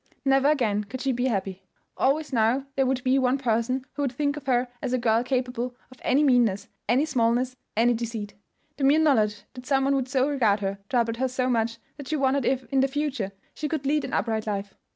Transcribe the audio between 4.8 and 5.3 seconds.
as a girl